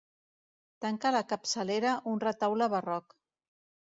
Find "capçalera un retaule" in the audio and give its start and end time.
1.33-2.71